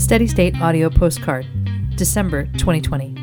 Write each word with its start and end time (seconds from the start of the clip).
Steady 0.00 0.26
State 0.26 0.58
Audio 0.62 0.88
Postcard, 0.88 1.46
December 1.94 2.46
2020. 2.54 3.14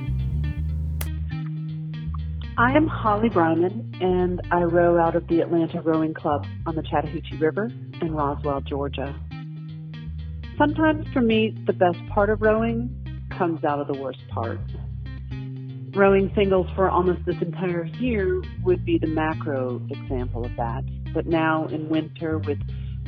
I 2.56 2.72
am 2.72 2.86
Holly 2.86 3.30
Bryman, 3.30 3.98
and 4.00 4.40
I 4.52 4.62
row 4.62 5.00
out 5.00 5.16
of 5.16 5.28
the 5.28 5.42
Atlanta 5.42 5.82
Rowing 5.82 6.14
Club 6.14 6.46
on 6.68 6.76
the 6.76 6.84
Chattahoochee 6.84 7.38
River 7.38 7.72
in 8.00 8.14
Roswell, 8.14 8.62
Georgia. 8.62 9.14
Sometimes 10.60 11.08
for 11.12 11.22
me, 11.22 11.58
the 11.66 11.74
best 11.74 11.98
part 12.14 12.30
of 12.30 12.44
rowing 12.44 12.94
comes 13.32 13.64
out 13.64 13.80
of 13.80 13.88
the 13.88 14.00
worst 14.00 14.22
part. 14.30 14.60
Rowing 15.96 16.32
singles 16.36 16.68
for 16.76 16.90
almost 16.90 17.26
this 17.26 17.42
entire 17.42 17.86
year 17.86 18.42
would 18.64 18.86
be 18.86 19.00
the 19.00 19.08
macro 19.08 19.82
example 19.90 20.46
of 20.46 20.56
that. 20.58 20.84
But 21.12 21.26
now 21.26 21.66
in 21.66 21.90
winter 21.90 22.38
with 22.38 22.60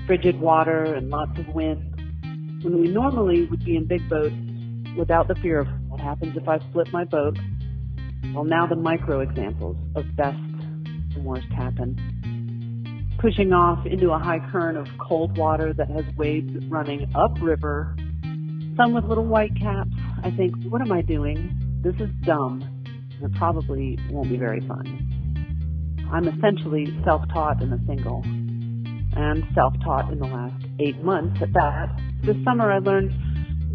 frigid 0.08 0.40
water 0.40 0.96
and 0.96 1.12
lots 1.12 1.38
of 1.38 1.48
wind, 1.50 1.99
when 2.62 2.82
we 2.82 2.88
normally 2.90 3.46
would 3.46 3.64
be 3.64 3.76
in 3.76 3.86
big 3.86 4.08
boats 4.10 4.36
without 4.98 5.28
the 5.28 5.36
fear 5.36 5.60
of 5.60 5.68
what 5.88 6.00
happens 6.00 6.36
if 6.36 6.48
I 6.48 6.60
split 6.70 6.92
my 6.92 7.06
boat, 7.06 7.38
well, 8.34 8.44
now 8.44 8.68
the 8.68 8.76
micro 8.76 9.22
examples 9.22 9.78
of 9.96 10.06
best 10.16 10.38
and 10.38 11.24
worst 11.24 11.48
happen. 11.56 11.96
Pushing 13.20 13.54
off 13.54 13.86
into 13.86 14.12
a 14.12 14.20
high 14.20 14.40
current 14.52 14.78
of 14.78 14.88
cold 14.98 15.38
water 15.38 15.74
that 15.74 15.90
has 15.90 16.06
waves 16.18 16.52
running 16.68 17.12
upriver, 17.16 17.96
some 18.78 18.94
with 18.94 19.06
little 19.06 19.26
white 19.26 19.56
caps, 19.60 19.92
I 20.24 20.32
think, 20.32 20.56
what 20.70 20.82
am 20.82 20.92
I 20.92 21.02
doing? 21.02 21.82
This 21.82 21.96
is 21.96 22.10
dumb, 22.26 22.62
and 22.86 23.24
it 23.24 23.38
probably 23.38 23.98
won't 24.10 24.30
be 24.30 24.38
very 24.38 24.62
fun. 24.62 26.06
I'm 26.12 26.28
essentially 26.28 26.88
self-taught 27.04 27.62
in 27.62 27.72
a 27.72 27.80
single, 27.86 28.24
and 29.20 29.44
self-taught 29.54 30.12
in 30.12 30.20
the 30.20 30.26
last 30.26 30.64
eight 30.80 31.04
months 31.04 31.42
at 31.42 31.52
that. 31.52 31.90
This 32.24 32.38
summer 32.46 32.72
I 32.72 32.80
learned 32.80 33.12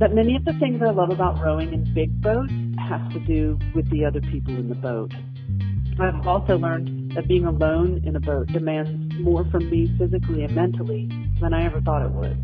that 0.01 0.15
many 0.15 0.37
of 0.37 0.45
the 0.47 0.55
things 0.55 0.81
I 0.83 0.91
love 0.91 1.11
about 1.11 1.39
rowing 1.43 1.73
in 1.73 1.85
big 1.93 2.21
boats 2.23 2.53
have 2.89 3.13
to 3.13 3.21
do 3.21 3.59
with 3.75 3.89
the 3.91 4.07
other 4.07 4.23
people 4.23 4.57
in 4.57 4.71
the 4.71 4.75
boat. 4.75 5.13
I've 6.01 6.27
also 6.27 6.57
learned 6.57 7.13
that 7.15 7.29
being 7.29 7.45
alone 7.45 8.03
in 8.07 8.17
a 8.17 8.21
boat 8.21 8.49
demands 8.49 9.15
more 9.21 9.45
from 9.51 9.71
me 9.71 9.95
physically 9.99 10.45
and 10.45 10.55
mentally 10.55 11.09
than 11.41 11.53
I 11.53 11.67
ever 11.67 11.81
thought 11.83 12.03
it 12.07 12.11
would. 12.11 12.41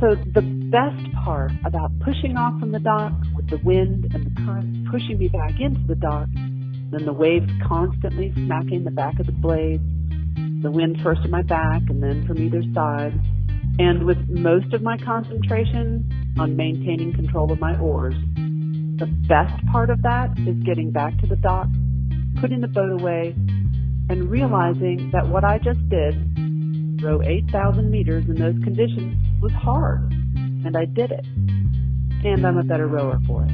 So 0.00 0.14
the 0.34 0.42
best 0.70 1.14
part 1.24 1.52
about 1.64 1.90
pushing 2.00 2.36
off 2.36 2.60
from 2.60 2.72
the 2.72 2.78
dock 2.78 3.12
with 3.34 3.48
the 3.48 3.58
wind 3.64 4.12
and 4.14 4.26
the 4.26 4.42
current 4.44 4.90
pushing 4.90 5.18
me 5.18 5.28
back 5.28 5.58
into 5.58 5.80
the 5.86 5.94
dock, 5.94 6.28
then 6.34 7.06
the 7.06 7.12
waves 7.12 7.50
constantly 7.66 8.32
smacking 8.34 8.84
the 8.84 8.90
back 8.90 9.18
of 9.18 9.26
the 9.26 9.32
blades, 9.32 9.82
the 10.62 10.70
wind 10.70 11.00
first 11.02 11.20
at 11.24 11.30
my 11.30 11.42
back 11.42 11.82
and 11.88 12.02
then 12.02 12.26
from 12.26 12.38
either 12.38 12.62
side, 12.72 13.12
and 13.78 14.04
with 14.04 14.18
most 14.28 14.72
of 14.72 14.82
my 14.82 14.96
concentration 14.98 16.34
on 16.38 16.56
maintaining 16.56 17.12
control 17.14 17.50
of 17.50 17.58
my 17.58 17.78
oars, 17.78 18.14
the 18.96 19.06
best 19.28 19.66
part 19.66 19.90
of 19.90 20.02
that 20.02 20.30
is 20.46 20.56
getting 20.64 20.90
back 20.90 21.18
to 21.18 21.26
the 21.26 21.36
dock, 21.36 21.66
putting 22.40 22.60
the 22.60 22.68
boat 22.68 23.00
away, 23.00 23.34
and 24.08 24.30
realizing 24.30 25.10
that 25.12 25.26
what 25.28 25.42
I 25.44 25.58
just 25.58 25.88
did, 25.88 26.14
row 27.02 27.20
8,000 27.22 27.90
meters 27.90 28.24
in 28.28 28.36
those 28.36 28.62
conditions, 28.62 29.16
was 29.42 29.52
hard. 29.52 30.12
And 30.64 30.76
I 30.76 30.84
did 30.84 31.10
it. 31.10 31.24
And 32.24 32.46
I'm 32.46 32.58
a 32.58 32.62
better 32.62 32.86
rower 32.86 33.18
for 33.26 33.44
it. 33.44 33.50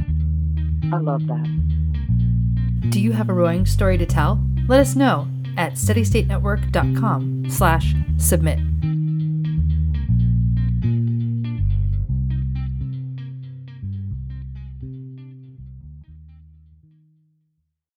I 0.92 0.98
love 0.98 1.26
that. 1.28 2.90
Do 2.90 3.00
you 3.00 3.12
have 3.12 3.30
a 3.30 3.34
rowing 3.34 3.64
story 3.64 3.96
to 3.98 4.06
tell? 4.06 4.44
Let 4.66 4.80
us 4.80 4.94
know 4.94 5.28
at 5.58 5.74
steadystatenetwork.com 5.74 7.50
slash 7.50 7.94
submit. 8.16 8.60